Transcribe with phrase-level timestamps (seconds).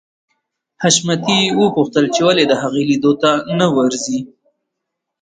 [0.81, 3.99] حشمتي وپوښتل چې ولې د هغه لیدو ته نه ورې